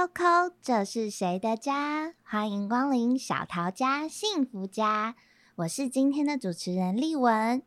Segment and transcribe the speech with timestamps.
[0.00, 2.14] 扣扣，这是谁的家？
[2.24, 5.14] 欢迎光临小桃家幸福家，
[5.56, 7.62] 我是今天的主持人丽文。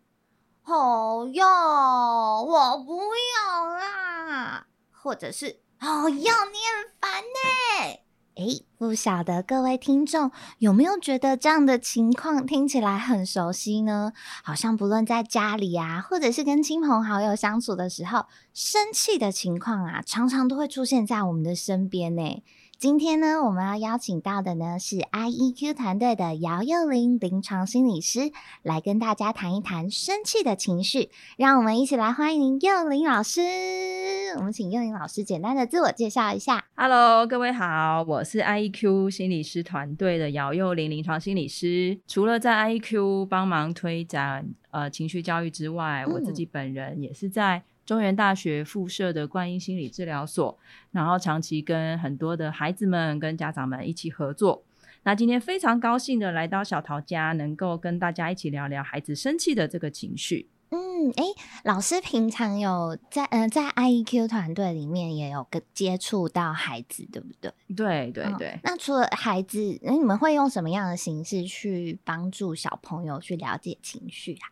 [0.64, 8.00] 哦哟，我不要啦，或者是哦哟，你很烦呢。
[8.36, 14.12] 诶，不晓得各位听众有没有觉得这样的情况听起来很熟悉呢？
[14.44, 22.44] 好像不论在家里啊，或者是跟亲朋好友相处的时候，生气的情况啊，常常都会出现在我们的身边呢。
[22.78, 31.10] 今天呢，我们要邀请到的呢是 IEQ 团队的姚幼玲临床心理师，来跟大家谈一谈生气的情绪。
[31.38, 33.42] 让我们一起来欢迎幼玲老师。
[34.38, 36.66] 我们请幼玲老师简单的自我介绍一下。
[36.76, 41.98] Hello，各位好，我是 IEQ 心理师团队的姚幼玲临床心理师。
[42.06, 47.64] 除了在 IEQ 帮忙推展呃情绪教育之外，我自己本人也是在。
[47.86, 50.58] 中原大学附设的观音心理治疗所，
[50.92, 54.64] 然后长期跟很多的孩子们、跟家长们一起合作。
[55.04, 60.48] 那今天非常高兴的来到小桃家，能够跟大家一起聊聊孩子生气的这个情绪。
[60.70, 61.24] 嗯，哎，
[61.66, 67.52] 老师平常有在嗯、呃、在 IEQ 团队里面也有个接触到孩子，对不对？
[67.76, 68.60] 对对对、哦。
[68.64, 74.50] 那除了孩子，那你们会用什么样的形式去帮助小朋友去了解情绪啊？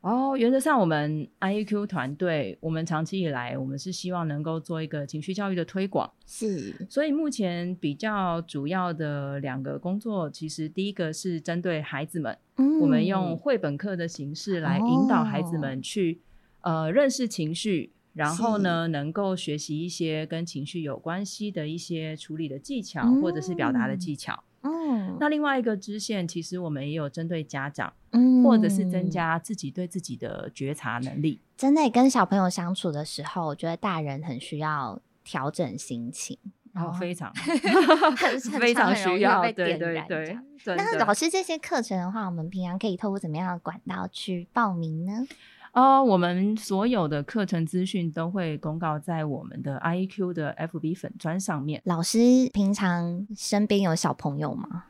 [0.00, 6.10] 哦，原则上我们 IEQ 团队，我们长期以来，我们是希望能够做一个情绪教育的推广。
[6.26, 16.22] 是，所以目前比较主要的两个工作，其实第一个是针对孩子们，嗯、我们用绘本课的形式来引导孩子们去、
[16.62, 24.42] 哦、呃认识情绪，然后呢能够学习一些跟情绪有关系的一些处理的技巧，嗯、或者是表达的技巧。
[24.62, 31.40] 嗯，那另外一个支线，其实我们也有针对家长，嗯，或者是增加自己对自己的觉察能力。
[31.56, 36.38] 真的跟小朋友相处的时候，我觉得大人很需要调整心情，
[36.72, 37.32] 然后非常
[38.60, 40.76] 非常需要，对对对，对。
[40.76, 45.26] 那老师这些课程的话，我们平常可以透过怎么样的管道去报名呢？
[45.72, 51.80] 哦，我们所有的课程资讯都会公告在我们的 IEQ 的 FB 粉砖上面。
[51.84, 52.18] 老师
[52.52, 54.86] 平常身边有小朋友吗？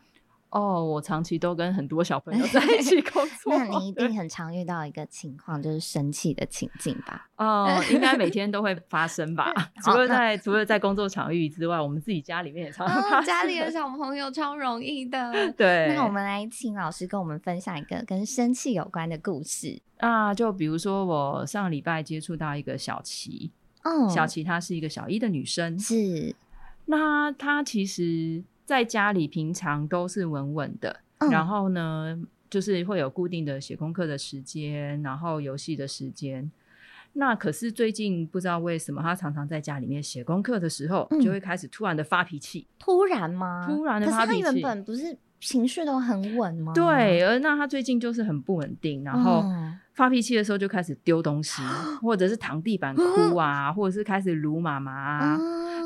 [0.50, 3.56] 哦，我长期都跟很多小朋友在一起工 作。
[3.56, 7.28] 那你一定很常遇到一个情况，就是生气的情境吧？
[7.36, 9.52] 哦，应该每天 都会发生吧？
[9.84, 13.18] 除了在除了在工作场域之外，我们自己家里面也常常发生。
[13.20, 15.52] 哦，家里的小朋友超容易的。
[15.52, 20.34] 对，那我们来请老师跟我们分享一个跟生气有关的故事啊。
[20.34, 23.52] 就比如说，我上礼拜接触到一个小琪，
[23.84, 26.34] 哦，小琪她是一个小一的女生，是。
[26.86, 28.42] 那她其实。
[28.70, 32.16] 在家里平常都是稳稳的，嗯，然后呢，
[32.48, 36.48] 就是会有固定的写功课的时间，然后游戏的时间。
[37.14, 42.64] 那可是最近不知道为什么，他常常在家里面写功课的时候，嗯，就会开始突然的发脾气。
[42.78, 43.66] 突然吗？
[43.66, 44.42] 突然的发脾气。
[44.42, 46.72] 可是他原本不是情绪都很稳吗？
[46.72, 49.44] 对，而那他最近就是很不稳定，然后
[49.94, 55.36] 发脾气的时候就开始丢东西，嗯，或者是躺地板哭啊， 或者是开始撸妈妈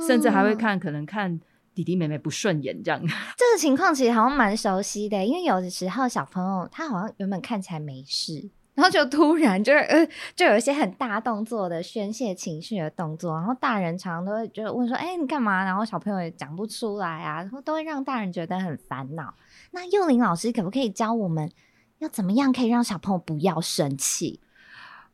[0.07, 1.41] 甚至还会看，可能看。
[1.75, 3.01] 弟弟妹妹不顺眼，这样。
[3.37, 19.35] 这个情况其实好像蛮熟悉的，因为有的时候小朋友他好像原本看起来没事，然后就突然就 呃，就有一些很大动作的宣泄情绪的动作，然后大人常常都会就问说：“哎、你干嘛？”然后小朋友也讲不出来啊，然后都会让大人觉得很烦恼。
[19.73, 21.51] 那又凌老师可不可以教我们
[21.99, 24.41] 要怎么样可以让小朋友不要生气？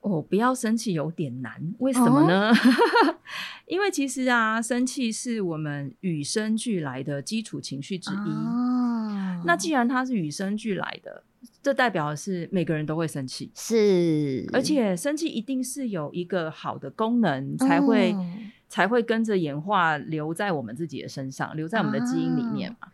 [0.00, 2.50] 哦，不要生气有点难，为什么呢？
[2.50, 3.16] 哦、
[3.68, 8.30] 因为其实啊，生气是我们与生俱来的基础情绪之一。
[8.30, 11.22] 哦、那既然它是与生俱来的，
[11.62, 14.48] 这代表的是每个人都会生气，是。
[14.54, 18.26] 而且生气一定是有一个好的功能，才会、哦、
[18.68, 22.88] 才会跟着演化留在我们自己的身上，留在我们的基因里面嘛。
[22.88, 22.92] 哦、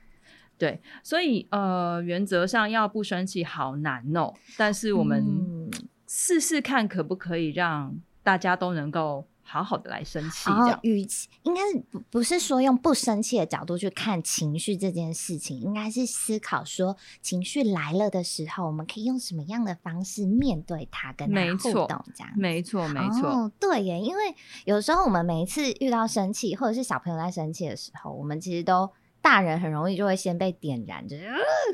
[0.58, 4.34] 对，所以呃，原则上要不生气好难哦。
[4.56, 5.70] 但是我们、嗯。
[6.06, 10.80] 试试看可不可以让大家都能够好好的来生气，这样。
[10.82, 22.32] 语气应该是不不是说用不生气的角度去看情绪这件事情，应该是思考说情绪来了的时候，我们可以用什么样的方式面对它，跟它互动，这样。
[22.36, 23.28] 没错，没错。
[23.28, 28.90] 哦，对耶，因为有时候我们每一次遇到生气，或者是小朋友在生气的时候，我们其实都。
[29.26, 31.32] 大人很容易就会先被点燃，就是、呃、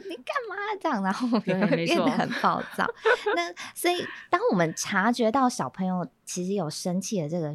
[0.09, 2.87] 你干嘛这样，然后也会变得很暴躁。
[3.37, 7.55] 那所以，当我们察觉到小朋友其实有生气的这个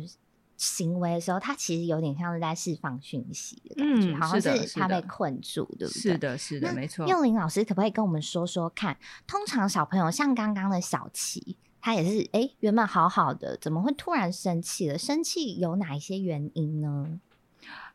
[0.55, 5.99] 行为的时候，他其实有点像是在释放讯息的感觉，嗯、好像是他被困住，对不对？
[5.99, 7.07] 是的，是的，没错。
[7.07, 8.95] 幼林老师可不可以跟我们说说看？
[9.25, 14.95] 通常小朋友像刚刚的小琪，他也是哎，原本好好的，怎么会突然生气了？
[14.95, 17.19] 生气有哪一些原因呢？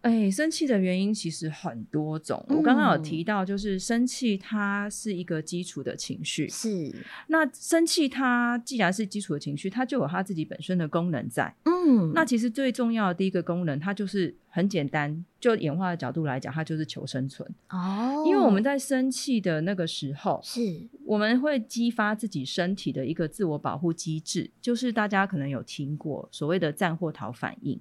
[0.02, 2.44] 哎，生气的原因其实很多种。
[2.48, 6.48] 嗯、我刚刚有提到，就是生气它是一个基础的情绪。
[6.48, 6.92] 是。
[7.28, 11.54] 那生气它既然是基础的情绪，它就有它自己本身的功能在。
[11.64, 12.12] 嗯。
[12.12, 17.48] 那其实最重要的第一个功能，它就是很简单，就演化的角度来讲，它就是求生存。
[17.70, 18.24] 哦。
[18.26, 20.60] 因为我们在生气的那个时候，是
[21.04, 27.80] 我们会激发自己身体的一个自我保护机制，就是大家可能有听过所谓的战或逃反应。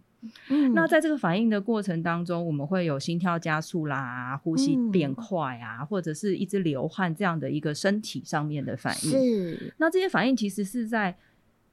[0.50, 9.12] 嗯，那在这个反应的过程当中，我们会有心跳加速啦，呼吸变快啊，嗯、或者是一直流汗这样的一个身体上面的反应。
[9.12, 11.15] 是，那这些反应其实是在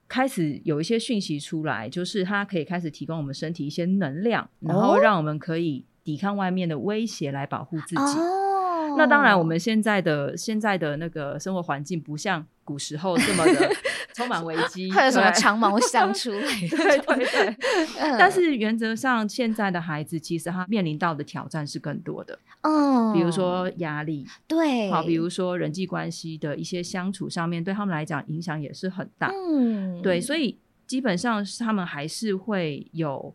[0.09, 7.97] 开始有一些讯息出来，就是它可以开始提供我们身体一些能量，然后让我们可以抵抗外面的威胁来保护自己。
[7.97, 12.47] 哦，那当然，我们现在的现在的那个生活环境不像。
[12.69, 13.71] 古时候这么的
[14.19, 16.41] 充满危机，会有什么长毛相 出来？
[16.69, 17.57] 对对对。
[18.19, 22.37] 但是原则上，现在的孩子其实他面临到的挑战是更多的。
[22.63, 29.31] 嗯，比如说压力，对，好，比如说人际关系的一些相处上面，对他们来讲影响也是很大。
[29.33, 33.33] 嗯，对，所以基本上他们还是会有。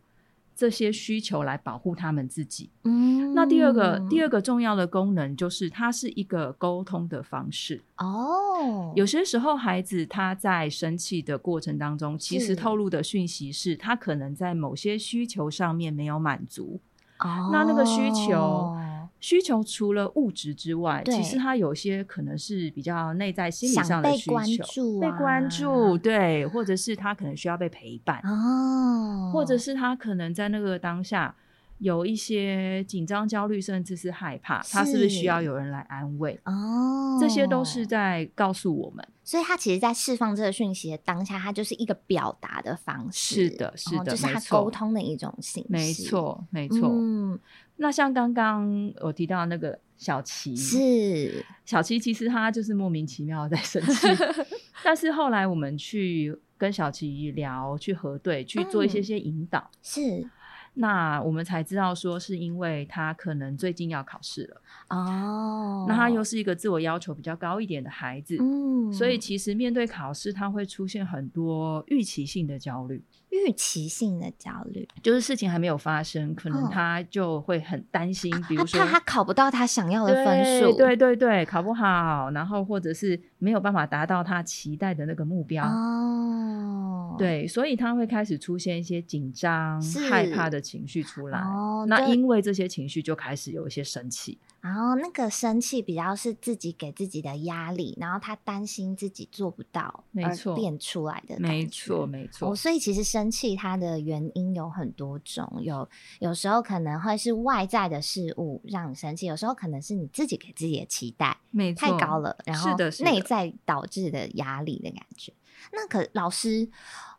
[0.54, 2.70] 这些需求来保护他们自己。
[2.84, 7.82] 嗯，那第二个第二个重要的功能就是它是一个沟通的方式。
[7.98, 16.80] 哦，有些时候孩子他在生气的过程当中，其实透露的讯息是他可能在某些需求上面没有满足。
[17.18, 18.76] 哦，那那个需求。
[19.24, 31.34] 需求除了物质之外，其实他有些可能是比较内在心理上的需求，被关注、啊、被关注，对，或者是他可能需要被陪伴，哦，或者是他可能在那个当下
[31.78, 36.38] 有一些紧张、焦虑，甚至是害怕，是他是不是需要有人来安慰？
[36.44, 39.02] 哦，这些都是在告诉我们。
[39.26, 43.48] 所以他其实，在释放这个讯息的当下，他就是一个表达的方式。
[43.48, 45.68] 是的，是的，就是他沟通的一种形式。
[45.70, 46.90] 没错，没错。
[46.92, 47.40] 嗯。
[47.76, 54.08] 那像刚刚我提到那个小琪，是小琪，其实他就是莫名其妙在生气，
[54.84, 60.30] 但是后来我们去跟小琪聊，去核对，去做一些些引导，嗯、是。
[60.76, 65.86] 那我们才知道说，是因为他可能最近要考试了哦。
[65.88, 73.00] 那他又是一个自我要求比较高一点的孩子，嗯，所以其实面对考试，他会出现很多预期性的焦虑。
[73.34, 87.16] 预期性的焦虑，就是事情还没有发生，可能他就会很担心，哦、比如说他，他考不到他想要的分数，对对对，考不好，然后或者是没有办法达到他期待的那个目标哦。
[87.18, 91.38] 对，所以他会开始出现一些紧张、害怕的情绪出来。
[91.40, 94.38] 哦，那因为这些情绪就开始有一些生气。
[94.64, 102.48] 然后那个生气比较是自己给自己的压力，然后他担心自己做不到，没错，变出来的，没错没错。
[102.50, 105.86] 哦，所以其实生气它的原因有很多种，有
[106.18, 115.30] 有时候可能会是外在的事物让你生气，有时候可能是你自己给自己的期待，没，太高了，然后内在导致的压力的感觉。
[115.72, 116.70] 那可老师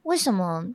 [0.01, 0.65] 为什么？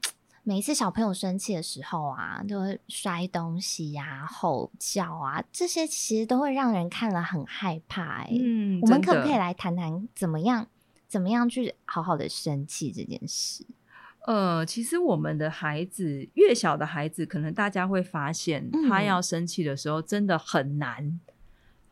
[0.42, 8.38] 每一次小朋友生气的时候啊，都会摔东西呀、啊、吼叫啊，这些其实都会让人看了很害怕、欸。
[8.40, 10.66] 嗯，我们可不可以来谈谈怎么样，
[11.06, 13.66] 怎么样去好好的生气这件事？
[14.26, 21.20] 呃，其实我们的孩子越小的孩子，可能大家会发现，他要生气的时候真的很难。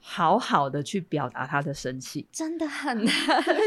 [0.00, 3.14] 好好的去表达他的生气，真的很 难，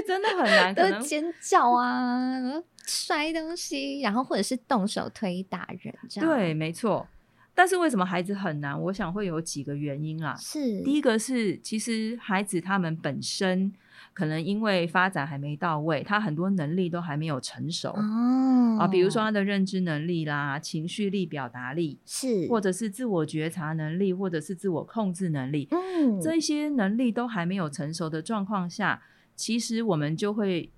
[0.08, 2.40] 真的很难， 都尖叫啊，
[2.88, 6.30] 摔东西，然后或者是动手推打人，这样。
[6.30, 7.08] 对，没错。
[7.54, 8.80] 但是为什么孩子很难？
[8.84, 10.36] 我想会有几个原因啊。
[10.36, 13.74] 是，第一个是，其实孩子他们本身。
[14.14, 29.02] 可能因为发展还没到位，他很多能力都还没有成熟哦啊，比如说他的认知能力啦、情绪力、表达力是，或者是自我觉察能力，或者是自我控制能力，嗯，这些能力都还没有成熟的状况下，
[29.34, 30.70] 其实我们就会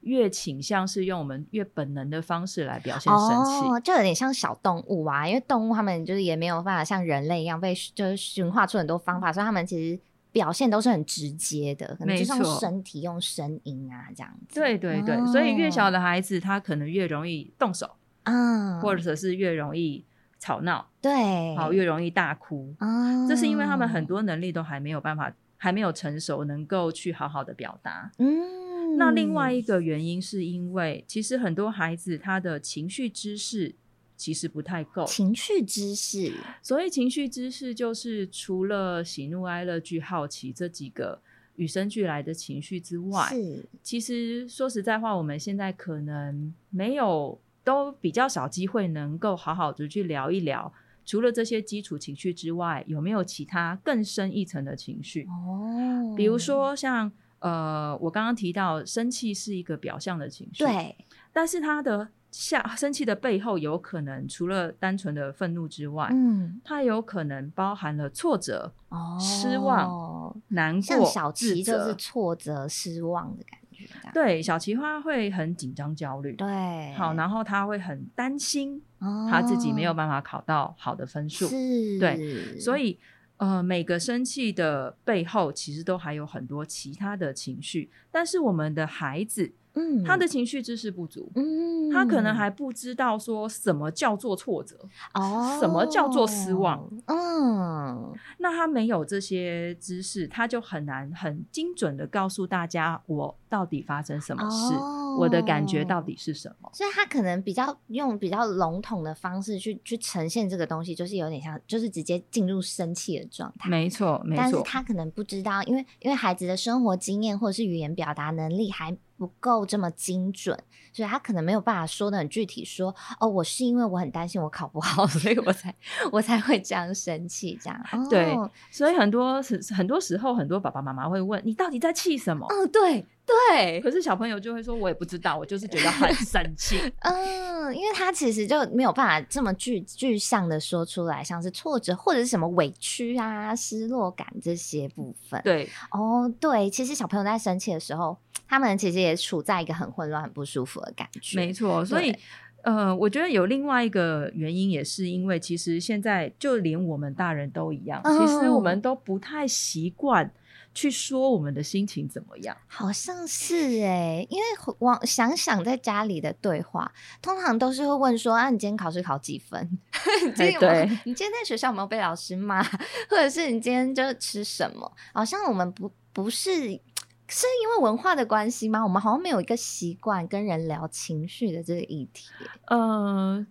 [0.00, 10.00] 越倾向是用我们越本能的方式来表现生气，哦，就有点像小动物啊，因为动物他们就是也没有办法像人类一样被就是驯化出很多方法，所以他们其实。
[10.30, 14.60] 表现都是很直接的，可能就是用身体、用声音啊这样子。
[14.60, 17.90] 对对对，哦、所以越小的孩子，他可能越容易动手，
[18.24, 20.04] 嗯，或者是越容易
[20.38, 22.74] 吵闹，对，好越容易大哭。
[22.78, 28.12] 啊，这是因为他们很多能力都还没有办法，还没有成熟，能够去好好的表达。
[28.18, 33.74] 嗯，那另外一个原因是因为，其实很多孩子他的情绪知识
[34.16, 35.04] 其实不太够。
[35.04, 41.20] 情绪知识，所以情绪知识就是除了喜怒哀乐惧好奇这几个
[41.56, 50.72] 与生俱来的情绪之外，是其实说实在话，我们现在可能没有，都比较少机会能够好好的去聊一聊。
[51.04, 55.22] 除了这些基础情绪之外，有没有其他更深一层的情绪？
[55.22, 60.96] 哦，比如说像呃，我刚刚提到生气是一个表象的情绪，对，
[61.32, 73.88] 但是他的下生气的背后有可能除了单纯的愤怒之外，嗯，它有可能包含了挫折、哦，失望、难过、像小琪就是挫折、失望的感觉。
[74.12, 82.98] 对，小琪花会很紧张、焦虑，对，好，然后他会很担心，哦，他自己没有办法考到好的分数，是，对，所以
[83.38, 89.54] 呃，每个生气的背后其实都还有很多其他的情绪，但是我们的孩子。
[89.74, 94.76] 嗯，他的情绪知识不足，嗯，他可能还不知道说什么叫做挫折，
[95.14, 118.96] 哦，什么叫做失望，嗯，那他没有这些知识，他就很难很精准的告诉大家我到底发生什么事，哦，我的感觉到底是什么，所以他可能比较用比较笼统的方式去去呈现这个东西，就是有点像，就是直接进入生气的状态，没错，没错，但是他可能不知道，因为因为孩子的生活经验或者是语言表达能力还。
[119.18, 120.56] 不够这么精准，
[120.92, 125.74] 所以他可能没有办法说的很具体说，说哦，我是因为我很担心我考不好， 所以我才
[126.12, 128.32] 我才会这样生气，这样、哦、对。
[128.70, 132.46] 所以很多时很多时候，很多爸爸妈妈会问你到底在气什么？
[132.48, 133.80] 哦，对对。
[133.80, 136.80] 可是小朋友就会说，我也不知道，我就是觉得很生气。
[137.00, 145.40] 嗯，因为他其实就没有办法这么具具象的说出来，像是挫折或者是什么委屈啊、失落感这些部分。
[145.44, 148.16] 对，哦，对，其实小朋友在生气的时候。
[148.50, 151.36] 他们其实也处在一个很混乱、很不舒服的感觉。
[151.36, 152.16] 没错，所以
[152.62, 160.30] 呃，我觉得有另外一个原因，也是因为其实现在就连我们大人都一样，哦、其实我们都不太习惯
[160.74, 162.56] 去说我们的心情怎么样。
[162.66, 164.44] 好像是哎，因为
[164.80, 169.78] 往想想在家里的对话，通常都是会问说：“啊，你今天考试考几分？
[170.26, 172.62] 你今天对，你今天在学校有没有被老师骂？
[173.08, 176.78] 或者是你今天就吃什么？”好像我们不不是。
[177.28, 178.82] 是因为文化的关系吗？
[178.82, 182.28] 我们好像没有一个习惯跟人聊情绪的这个议题。
[182.66, 183.46] 呃，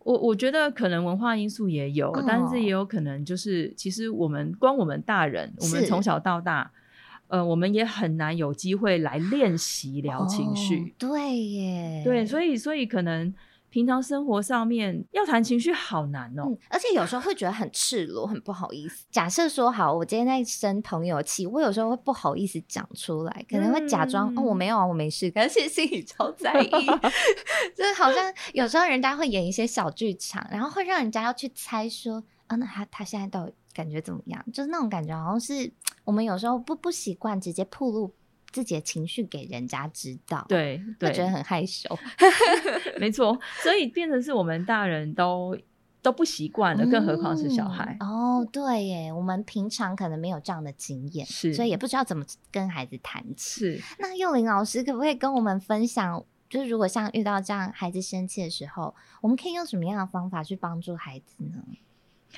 [0.00, 6.72] 我我觉得可能文化因素也有，哦、但是也有可能就是，其实我们光我们大人，我们从小到大，
[7.28, 10.76] 呃，我们也很难有机会来练习聊情绪。
[10.76, 13.32] 哦、对耶，对，所以所以可能。
[13.76, 19.04] 平常生活上面要谈情绪好难哦、而且有时候会觉得很赤裸，很不好意思。
[19.10, 26.70] 假设说好，我今天在生朋友气，我有时候会不好意思讲出来，可能会假装、嗯、哦我没有啊，我没事，可是心里超在意。
[27.76, 34.42] 就是好像有时候人家会演一些小剧场，然后会让人家要去猜说啊，那他他现在到底感觉怎么样？
[34.54, 35.70] 就是那种感觉，好像是
[36.02, 38.10] 我们有时候不不习惯直接暴露
[38.56, 41.86] 自己的情绪给人家知道，对，对，觉得很害羞，
[42.98, 45.54] 没错，所以变成是我们大人都
[46.00, 47.94] 都不习惯了，嗯，更何况是小孩。
[48.00, 53.76] 哦，对耶，我们平常可能没有这样的经验，是，所以也不知道怎么跟孩子谈起。
[53.76, 61.62] 是，那幼玲老师可不可以跟我们分享，就是如果像遇到这样孩子生气的时候，我们可以用什么样的方法去帮助孩子呢？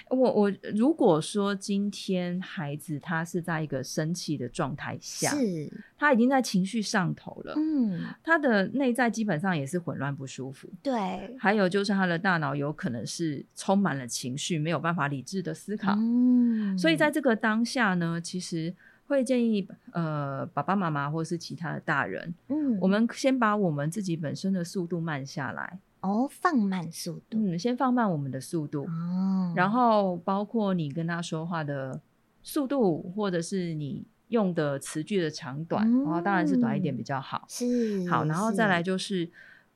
[0.08, 18.74] 我我如果说今天孩子他是在一个生气的状态下，是他已经在情绪上头了，嗯，他的内在基本上也是混乱不舒服，对，还有就是他的大脑有可能是充满了情绪，没有办法理智的思考，嗯，所以在这个当下呢，其实
[19.06, 25.78] 会建议呃爸爸妈妈或是其他的大人，嗯，我们先把我们自己本身的速度慢下来。
[26.00, 32.00] 哦，放慢速度，嗯，先放慢我们的速度，哦，然后包括你跟他说话的
[32.42, 38.08] 速度，或者是你用的词句的长短，然后、嗯、当然是短一点比较好，是。
[38.08, 39.28] 好，然后再来就是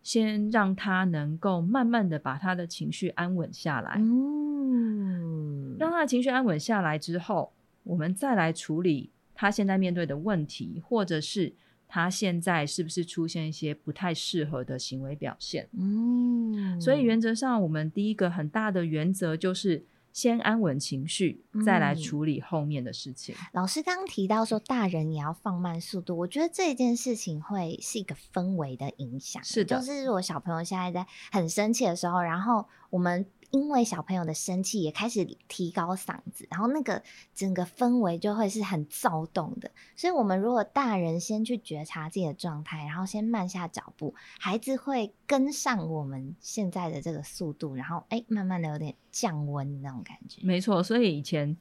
[0.03, 7.53] 先让他能够慢慢的把他的情绪安稳下来，嗯，让他的情绪安稳下来之后，
[7.83, 11.53] 我们再来处理他现在面对的问题，或者是。
[11.95, 15.69] 他现在是不是出现一些不太适合的行为表现？
[15.79, 23.35] 嗯，所以原则上，我们第一个很大的原则就是先安稳情绪，再来处理后面的事情。
[23.35, 29.45] 嗯，老师刚刚提到说，大人也要放慢速度，我觉得这件事情会是一个氛围的影响。
[29.45, 33.27] 是的，就是如果小朋友现在在很生气的时候，然后我们。
[33.53, 37.03] 因为小朋友的生气也开始提高嗓子，然后那个
[37.35, 39.71] 整个氛围就会是很躁动的。
[39.95, 50.41] 所以，我们如果大人先去觉察自己的状态，然后先慢下脚步，孩子会跟上我们现在的这个速度，然后哎，慢慢的有点降温那种感觉。
[50.43, 51.57] 没错，所以以前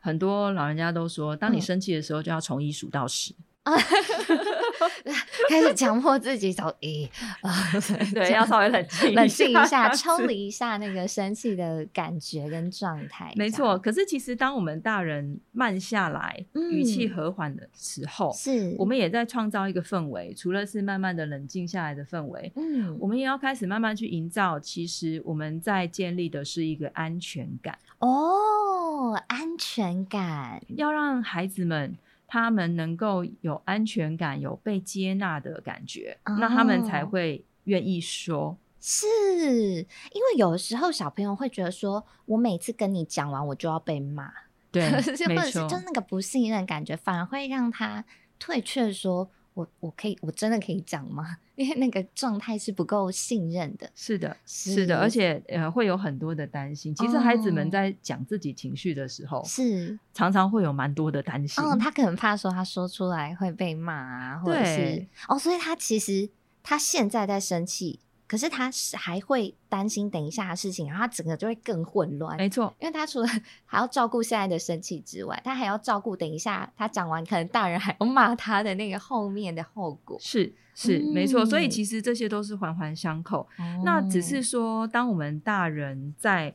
[0.00, 3.32] 很多老人家都说，当你生气的时候，就要从一数到十。
[3.32, 3.44] 嗯
[5.48, 13.32] 开始强迫自己走， 咦、欸， 对，要稍微冷静，冷静一下，抽离一下那个生气的感觉跟状态。
[13.36, 20.34] 没错，可是其实当我们大人慢下来，嗯、语气和缓的时候，是我们也在创造一个氛围。
[20.36, 24.60] 除了是慢慢的冷静下来的氛围，嗯，我们也要开始慢慢去营造。
[24.60, 27.78] 其实我们在建立的是一个安全感。
[28.00, 31.96] 哦，安全感，要让孩子们。
[32.34, 38.58] 他们能够有安全感，有被接纳的感觉，哦，那他们才会愿意说。
[38.80, 44.32] 是因为有时候小朋友会觉得说，我每次跟你讲完，我就要被骂，
[44.72, 44.90] 对，
[45.28, 48.04] 没错，就那个不信任感觉，反而会让他
[48.40, 49.30] 退却说。
[49.54, 51.38] 我我可以，我真的可以讲吗？
[51.56, 53.88] 因为那个状态是不够信任的。
[53.94, 56.94] 是的，是，的，而且呃会有很多的担心。
[56.94, 61.62] 其实孩子们在讲自己情绪的时候，是常常会有蛮多的担心。
[61.62, 66.28] 哦，他可能怕说他说出来会被骂啊，或者是哦，所以他其实
[66.62, 68.00] 他现在在生气。
[68.34, 72.36] 可是他是还会担心等一下的事情，然后他整个就会更混乱。
[72.36, 73.28] 没错，因为他除了
[73.64, 80.18] 还要照顾现在的生气之外，他还要照顾等一下他讲完，可能大人还要骂他的那个后面的后果。
[80.20, 83.46] 是是、嗯、没错，所以其实这些都是环环相扣。
[83.56, 86.52] 哦、那只是说，当我们大人在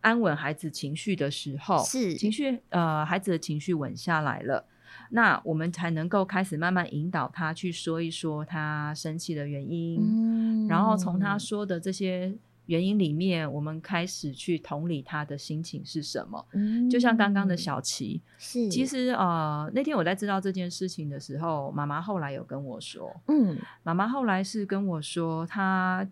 [0.00, 4.66] 安稳孩子情绪的时候，是情绪呃孩子的情绪稳下来了。
[5.12, 12.32] 那我们才能够开始慢慢引导他去说一说他生气的原因，嗯，然后从他说的这些
[12.66, 16.46] 原因里面，我们开始去同理他的心情是什么。
[16.52, 18.68] 嗯，就像刚刚的小琪，是。
[18.68, 26.06] 其实呃那天我在知道这件事情的时候，妈妈后来有跟我说，嗯，妈妈后来是跟我说，她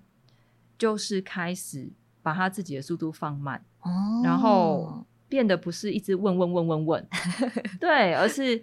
[0.77, 1.89] 就是开始
[2.21, 7.07] 把她自己的速度放慢，哦，然后变得不是一直问问问问问，
[7.79, 8.61] 对，而是。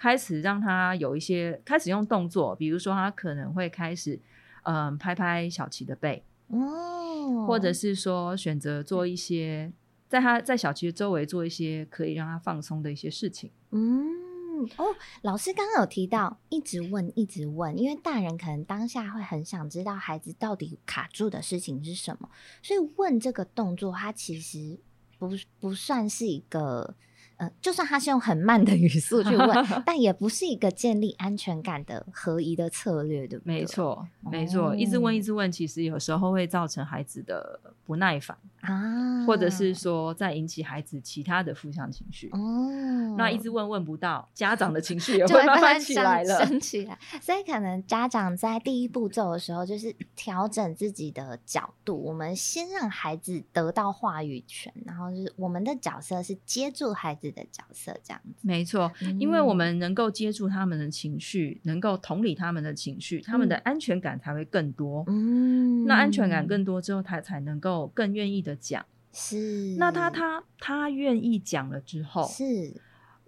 [0.00, 4.18] 开始让他有一些开始用动作，比如说他可能会开始，
[4.62, 9.70] 嗯，拍拍小琪的背，哦，或者是说选择做一些
[10.08, 13.50] 在他在小琪的周围做一些可以让他放松的一些事情。
[13.72, 14.86] 嗯，哦，
[15.20, 22.30] 老师刚刚有提到一直问一直问，因为大人可能当下会很想知道孩子到底卡住的事情是什么，
[22.62, 24.78] 所以问这个动作，它其实
[25.18, 25.28] 不
[25.60, 26.94] 不算是一个。
[27.40, 29.48] 呃，就算他是用很慢的语速去问，
[29.86, 33.54] 但也不是一个建立安全感的合宜的策略，对不对？
[33.54, 43.16] 没错，没错，哦，一直问一直问，其实有时候会造成孩子的不耐烦啊，或者是说再引起孩子其他的负向情绪哦。
[43.16, 46.98] 那一直问问不到，家长的情绪 也会慢慢起来了，升起来。
[47.22, 65.04] 所以可能家长在第一步骤的时候，就是调整自己的角度，我们先让孩子得到话语权，然后就是我们的角色是接住孩子的角色这样子，没错，因为我们能够接住他们的情绪，嗯、能够同理他们的情绪，他们的安全感才会更多。
[65.06, 68.84] 嗯，那安全感更多之后，他才能够更愿意的讲。
[69.12, 72.74] 是，那他他他愿意讲了之后，是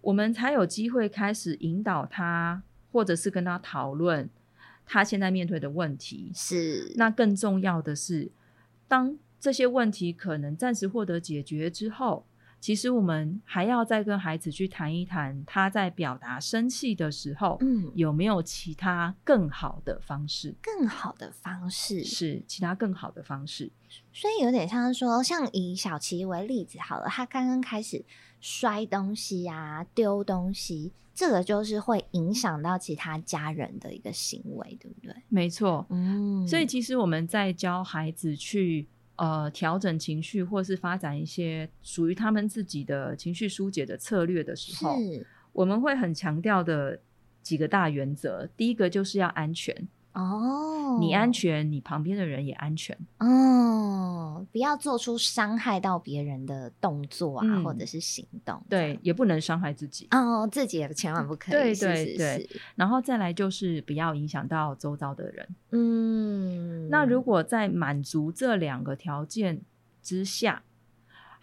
[0.00, 4.28] 我们才有机会开始引导他，或者是跟他讨论
[4.86, 6.30] 他现在面对的问题。
[6.34, 8.30] 是，那更重要的是，
[8.86, 12.26] 当这些问题可能暂时获得解决之后。
[12.62, 20.54] 其实我们还要再跟孩子去谈一谈，他在表达生气的时候，嗯，有没有其他更好的方式？
[20.62, 23.72] 更好的方式是其他更好的方式，
[24.12, 28.04] 所以有点像说，像以小琪为例子好了，他刚刚开始
[28.40, 35.12] 摔东西啊、丢东西，这个就是会影响到其他家人的一个行为，对不对？
[35.28, 38.86] 没错，嗯，所以其实我们在教孩子去。
[39.16, 44.96] 呃，调整情绪，或是发展一些属于他们自己的情绪疏解的策略的时候，
[45.52, 46.98] 我们会很强调的
[47.42, 48.48] 几个大原则。
[48.56, 49.86] 第一个就是要安全。
[50.14, 52.96] 哦，你安全，你旁边的人也安全。
[53.18, 58.62] 哦，不要做出伤害到别人的动作啊，嗯、或者是行动。
[58.68, 60.06] 对，也不能伤害自己。
[60.10, 61.52] 哦，自己也千万不可以。
[61.52, 62.50] 对对对。
[62.74, 65.48] 然后再来就是不要影响到周遭的人。
[65.70, 69.62] 嗯，那如果在满足这两个条件
[70.02, 70.62] 之下，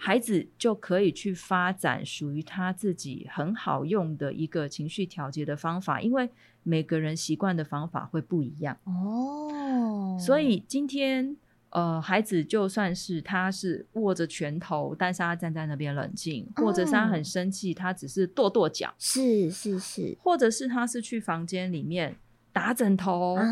[0.01, 6.29] 孩子就可以去发展属于他自己很好用的一个情绪调节的方法，因为
[6.63, 10.17] 每个人习惯的方法会不一样哦。
[10.17, 11.35] 所以今天
[11.71, 22.15] 呃，孩子就算是他是握着拳头，但是他站在那边冷静，或者是他很生气，他只是跺跺脚，是是是，或者是他是去房间里面。
[22.51, 23.43] 打枕头、啊，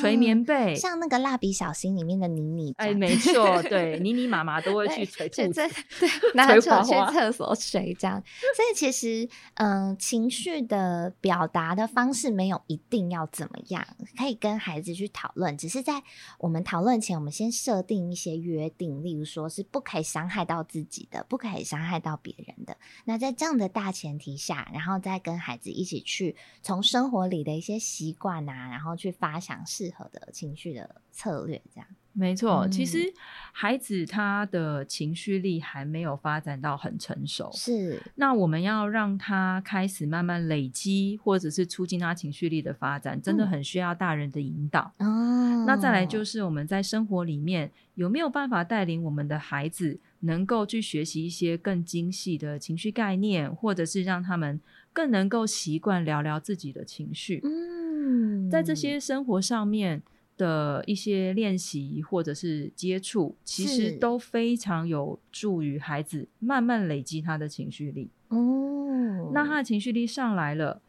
[0.00, 8.22] 捶棉被，像那个蜡笔小新里面的妮妮，哎，没 错，对，妮妮妈妈都会去捶肚子，对，拿出去厕所捶这样。
[8.54, 15.56] 所以其实，嗯、呃，情绪的表达的方式没有一定要怎么样，可以跟孩子去讨论。
[15.56, 16.02] 只是在
[16.38, 22.76] 我们讨论前，我们先设定一些约定，例如说是不可以伤害到自己的，不可以伤害到别人的。
[23.04, 28.66] 那在这样的大前提下，然后再跟孩子一起去从生活里的一些习惯啊。
[28.66, 32.66] 然后去发想适合的情绪的策略，这样没错。
[32.68, 33.12] 其实
[33.52, 38.02] 孩子他的情绪力还没有发展到很成熟，是。
[38.14, 44.92] 那我们要让他开始慢慢累积，或者是促进他情绪力的发展，真的很需要大人的引导。
[44.98, 45.64] 哦。
[45.66, 54.58] 那再来就是我们在生活里面有没有办法带领我们的孩子，能够去学习一些更精细的情绪概念，或者是让他们
[54.96, 57.42] 更能够习惯聊聊自己的情绪。
[57.44, 58.48] 嗯。
[58.48, 60.02] 在这些生活上面
[60.38, 68.08] 的一些练习或者是接触，其实都非常有助于孩子慢慢累积他的情绪力。
[68.28, 70.80] 哦，那他的情绪力上来了，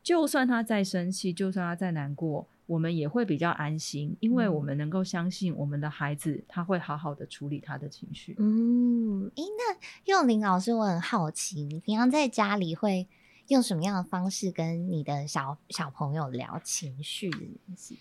[0.00, 8.36] 就算他再生气，就算他再难过，我们也会比较安心，因为我们能够相信我们的孩子他会好好的处理他的情绪。
[8.38, 13.08] 嗯，诶，那幼林老师，我很好奇，你平常在家里会
[13.48, 17.98] 用什么样的方式跟你的小小朋友聊情绪这件事情？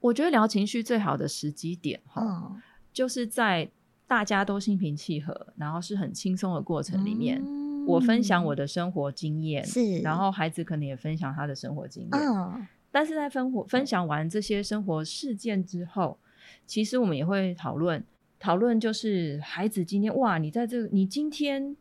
[0.00, 3.70] 我觉得聊情绪最好的时机点哈、嗯，就是在
[4.06, 16.18] 大家都心平气和，然后是很轻松的过程里面、嗯，我分享我的生活经验，是，然后孩子可能也分享他的生活经验，嗯，但是在分活分享完这些生活事件之后，
[16.66, 18.04] 其实我们也会讨论
[18.40, 21.76] 讨论，就是孩子今天哇，你在这个你今天。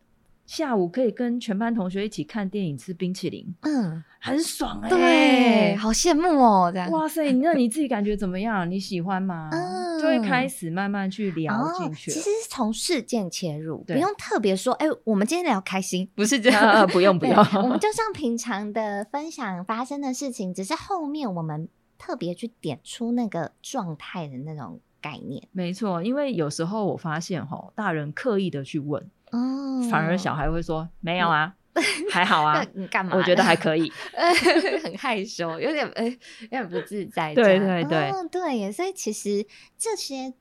[0.45, 6.91] 下午可以跟全班同学一起看电影、吃冰淇淋，嗯，很爽哎、欸，对，好羡慕哦，这样。
[6.91, 8.69] 哇塞，那你自己感觉怎么样？
[8.69, 9.49] 你喜欢吗？
[9.53, 12.13] 嗯，就会开始慢慢去聊进去、哦。
[12.13, 25.41] 其实是从事件切入，不用特别说，哎、欸，我们今天聊开心，不是这样， 啊、不用不用，我们就像平常的分享发生的事情，只是后面我们特别去点出那个状态的那种概念。
[25.53, 29.09] 没错，因为有时候我发现哈，大人刻意的去问。
[29.31, 31.53] 哦，反而小孩会说没有啊，
[32.11, 33.15] 还好啊，你干嘛？
[33.17, 33.91] 我觉得还可以，
[34.83, 37.33] 很害羞，有点呃，有点不自在。
[37.33, 39.45] 对对对，哦、对耶，所以其实
[39.77, 40.33] 这些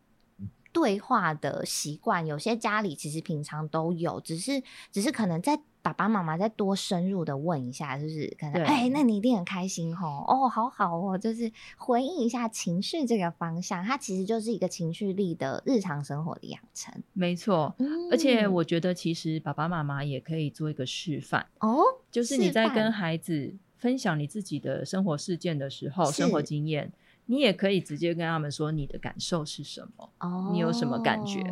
[0.73, 5.61] 对话的习惯，有些家里其实平常都有，只是只是可能在。
[5.83, 16.93] 爸爸妈妈再多深入的问一下，就是可能哎、欸，那你一定很开心吼哦，好好哦，就是回应一下情绪这个方向，它其实就是一个情绪力的日常生活的养成。
[17.15, 26.93] 没错、嗯，而且我觉得其实爸爸妈妈也可以做一个示范哦，就是你在跟孩子分享你自己的生活事件的时候，生活经验，
[27.25, 31.43] 你也可以直接跟他们说你的感受是什么，哦，你有什么感觉？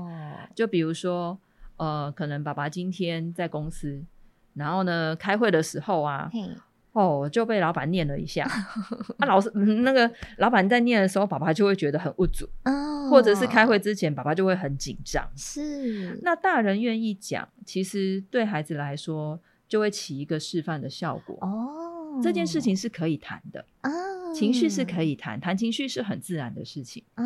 [0.54, 1.38] 就比如说，
[1.78, 4.04] 呃，可能爸爸今天在公司。
[4.59, 6.31] 然后呢，开会的时候啊，
[6.92, 8.44] 哦，就被老板念了一下。
[9.18, 12.44] 啊，老师、嗯，那个老板在念的时候，爸爸就会觉得很无助。
[12.64, 15.27] 哦，或者是开会之前，爸爸就会很紧张。
[15.37, 21.38] 是，那大人愿意讲，其实对孩子来说，就会起一个示范的效果。
[21.40, 23.64] 哦，这件事情是可以谈的。
[23.83, 27.05] 哦，情绪是可以谈，谈情绪是很自然的事情。
[27.16, 27.23] 哦，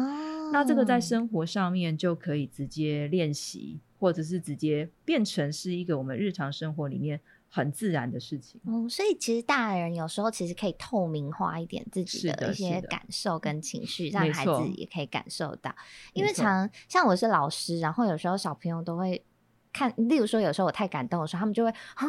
[0.53, 3.81] 那这个在生活上面就可以直接练习。
[4.03, 8.61] 或者是直接变成是一个我们日常生活里面很自然的事情。
[8.67, 15.73] 嗯，所以其实大人有时候其实可以透明化一点自己的一些感受跟情绪，让孩子也可以感受到。
[16.15, 19.25] 因为常像我是老师，然后有时候小朋友都会
[19.73, 22.09] 看，例如说有时候我太感动的时候，他们就会啊。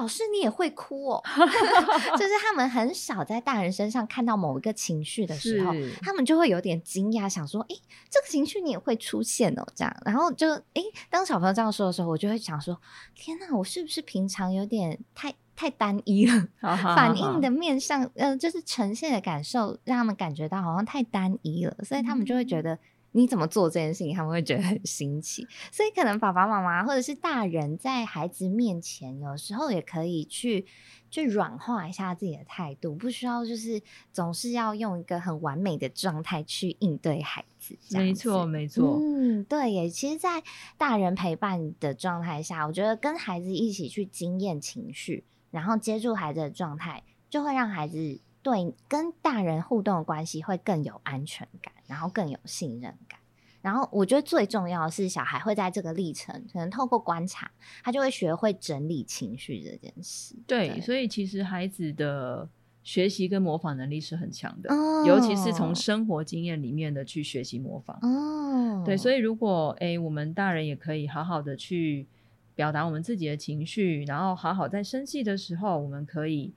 [0.00, 1.22] 老师，你也会哭哦？
[2.16, 12.80] 就是他们很少在大人身上看到某一个情绪的时候，他们就会有点惊讶，想说：“诶，这个情绪你也会出现哦？”这样，然后就诶，当小朋友这样说的时候，我就会想说
[13.14, 16.48] ：“天哪，我是不是平常有点太太单一了？
[16.60, 22.78] 反应的面上，嗯、呃，就是呈现的感受，让他们感觉到好像太单一了，所以他们就会觉得。”
[23.12, 30.64] 你怎么做这件事情，他们会觉得很新奇，所以可能爸爸妈妈或者是大人在孩子面前，有时候也可以去
[31.10, 37.76] 去软化一下自己的态度，不需要就是总是要用一个很完美的状态去应对孩子。
[37.90, 38.98] 没错，没错。
[39.00, 39.88] 嗯，对耶。
[39.88, 40.42] 其实，在
[40.78, 48.20] 大人陪伴的状态下，我觉得跟孩子一起去经验情绪，然后接住孩子的状态，就会让孩子。
[48.42, 53.18] 对，跟大人互动的关系会更有安全感，然后更有信任感。
[53.60, 57.50] 然后我觉得最重要的是，小孩会在这个历程，可能透过观察，
[57.84, 60.34] 他就会学会整理情绪这件事。
[60.46, 62.48] 对，对，所以其实孩子的
[62.82, 67.98] 学习跟模仿能力是很强的，哦，尤其是从生活经验里面的去学习模仿。
[68.00, 72.06] 哦，对，所以如果哎，我们大人也可以好好的去
[72.54, 76.54] 表达我们自己的情绪，然后好好在生气的时候，我们可以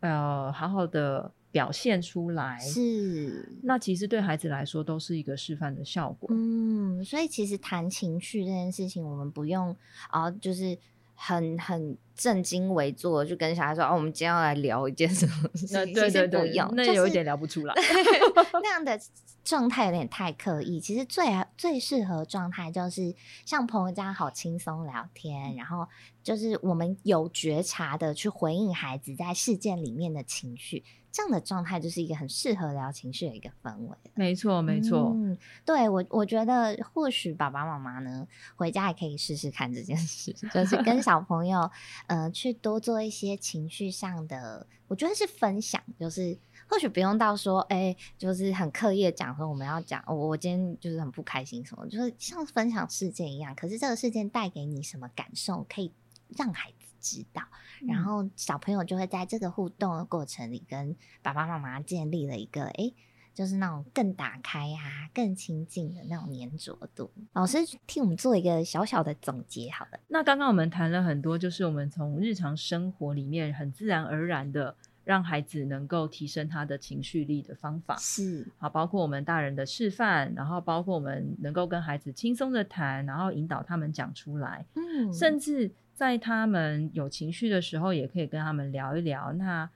[0.00, 1.32] 呃好好的。
[1.52, 6.28] 表现出来是，那其实对孩子来说都是一个示范的效果。
[6.32, 9.76] 嗯，所以其实谈情绪这件事情，我们不用
[10.10, 10.78] 啊、呃，就是
[11.14, 17.74] 很很正襟危坐，就跟小孩说：“哦，我们今天要来聊一件什么事情。”对对对，那有一点聊不出来。
[18.62, 18.98] 那样的
[19.42, 20.78] 状态有点太刻意。
[20.78, 21.24] 其实最
[21.56, 25.86] 最适合状态就是像朋友这样好轻松聊天，然后
[26.22, 30.84] 就是我们有觉察的去回应孩子在事件里面的情绪。
[31.12, 33.96] 这样的状态就是一个很适合聊情绪的一个氛围。
[34.14, 35.12] 没错，没错。
[35.14, 41.70] 嗯，对我，我觉得或许爸爸妈妈呢，回家也可以试试看这件事，就是跟 小朋友，
[42.06, 53.54] 呃，去多做一些情绪上的，我觉得是分享，就是或许不用到说，哎、欸，就是很刻意的讲说我们要讲，我我今天就是很不开心什么，就是像分享事件一样。
[53.54, 55.92] 可是这个事件带给你什么感受，可以
[56.36, 57.42] 让孩子知道，
[57.86, 62.94] 然后小朋友就会在这个互动的过程里，跟爸爸妈妈建立了一个，诶，
[63.34, 67.10] 就是那种更打开呀、啊、更亲近的那种粘着度。
[67.32, 70.00] 老师替我们做一个小小的总结，好了。
[70.08, 85.70] 那刚刚我们谈了很多，就是我们从日常生活里面很自然而然的让孩子能够提升他的情绪力的方法，是好，包括我们大人的示范，然后包括我们能够跟孩子轻松的谈，然后引导他们讲出来，嗯，甚至。
[86.00, 89.68] 在他们有情绪的时候，也可以跟他们聊一聊，那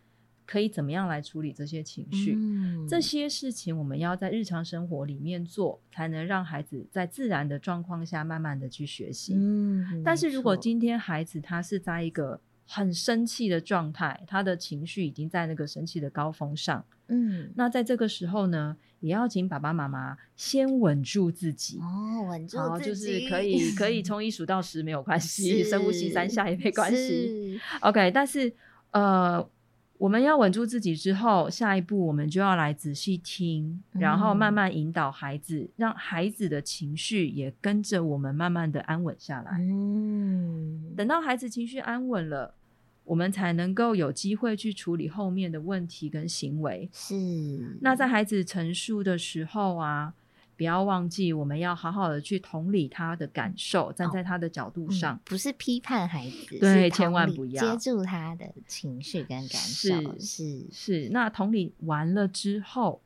[0.47, 2.35] 可以怎么样来处理这些情绪？
[2.35, 9.35] 嗯，这些事情我们要在日常生活里面做，才能让孩子在自然的状况下慢慢的去学习。
[9.37, 27.61] 嗯，但是如果今天孩子他是在一个很生气的状态，他的情绪已经在那个生气的高峰上，嗯，那在这个时候呢，也要请爸爸妈妈先稳住自己哦，稳住自己，就是可以可以从一数到十没有关系，深呼吸三下也没关系。
[27.83, 28.51] OK，但是
[28.93, 29.47] 呃，
[29.99, 39.59] 我们要稳住自己之后，下一步我们就要来仔细听，然后慢慢引导孩子，嗯、让孩子的情绪也跟着我们慢慢的安稳下来。
[39.61, 42.55] 嗯，等到孩子情绪安稳了。
[43.05, 46.88] 我们才能够有机会去处理后面的问题跟行为。
[46.93, 47.77] 是。
[47.81, 50.14] 那在孩子陈述的时候啊，
[50.57, 60.19] 不要忘记我们要好好的去同理他的感受，站在他的角度上，哦嗯、不是批判孩子，对，千万不要接住他的情绪跟感受。
[60.19, 61.09] 是是是。
[61.11, 63.03] 那同理完了之后，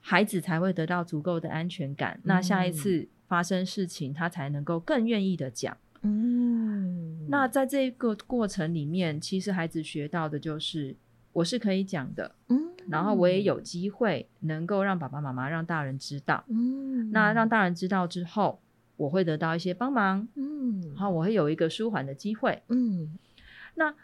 [0.00, 2.14] 孩子才会得到足够的安全感。
[2.18, 5.76] 嗯、那下一次发生事情，他才能够更愿意的讲。
[6.04, 10.94] 嗯，那在这个过程里面，其实孩子学到的就是
[11.32, 18.60] 我是可以讲的，嗯，然后我也有机会能够让爸爸妈妈、让大人知道，嗯，那让大人知道之后，
[18.96, 23.18] 我会得到一些帮忙，嗯，然后我会有一个舒缓的机会，嗯，
[23.76, 23.94] 那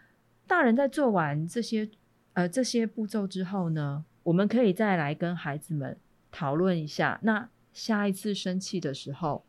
[0.46, 1.88] 大人在做完这些
[2.32, 5.98] 呃这些步骤之后呢，我们可以再来跟孩子们
[6.32, 9.44] 讨论一下，那下一次生气的时候。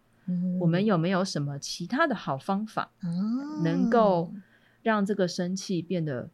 [0.60, 2.92] 我们有没有什么其他的好方法，
[3.64, 4.32] 能够
[4.82, 6.30] 让这个生气变得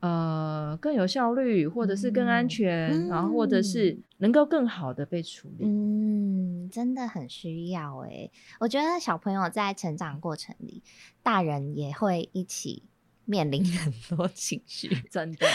[0.00, 5.64] 呃更有效率，或者是更安全，然后或者是能够更好的被处理？
[5.64, 8.30] 嗯，真的很需要哎。
[8.60, 10.82] 我觉得小朋友在成长过程里，
[11.22, 12.84] 大人也会一起
[13.24, 15.46] 面临 很多情绪， 真的。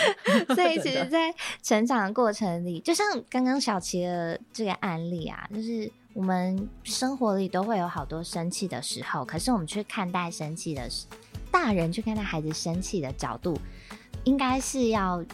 [0.55, 5.91] 所以 其实，在成长的过程里，就像刚刚小琪的这个案例啊，就是。
[6.13, 11.07] 我们生活里都会有好多生气的时候，可是我们去看待生气的时，
[11.51, 13.57] 大人去看待孩子生气的角度，
[14.23, 15.25] 应该是要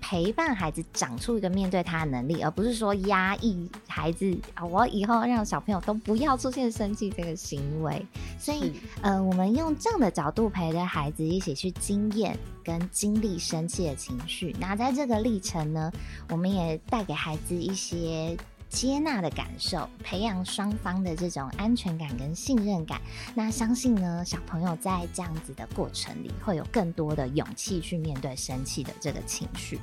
[0.00, 8.06] 陪伴孩子长出一个面对他的能力，而不是说压抑孩子啊，我以后让小朋友都不要出现生气这个行为。
[8.38, 8.72] 所以，
[9.02, 14.54] 呃，我们用这样的角度陪着孩子一起去经验跟经历生气的情绪。
[14.60, 15.90] 那在这个历程呢，
[16.30, 18.36] 我们也带给孩子一些。
[18.68, 23.00] 接纳的感受，培养双方的这种安全感跟信任感。
[23.34, 29.80] 那相信呢，小朋友在这样子的过程里，会有更多的勇气去面对生气的这个情绪。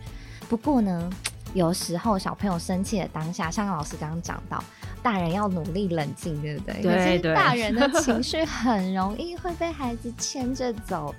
[0.47, 1.09] 不过呢，
[1.53, 4.63] 有时候小朋友生气的当下，像老师刚刚讲到，
[5.01, 6.81] 大人要努力冷静，对不对？
[6.81, 7.33] 对对。
[7.33, 11.13] 可是 大人的情绪很容易会被孩子牵着走。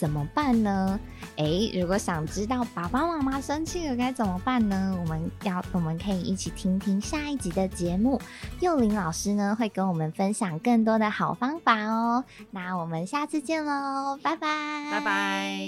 [0.00, 0.98] 怎么办呢？
[1.36, 4.96] 诶，如果想知道爸爸妈妈生气了该怎么办呢？
[4.98, 8.18] 我们要我们可以一起听听下一集的节目，
[8.60, 12.24] 幼龄老师呢会跟我们分享更多的好方法哦。
[12.50, 15.60] 那我们下次见喽，拜拜，拜拜。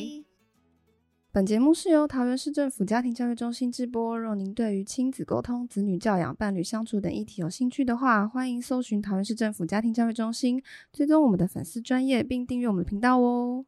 [1.30, 4.18] 本节目是由桃园市政府家庭教育中心直播。
[4.18, 13.66] 若您对于亲子沟通、子女教养、伴侣相处等议题有兴趣的话，欢迎搜寻桃园市政府家庭教育中心，追踪我们的粉丝专业，并订阅我们的频道哦。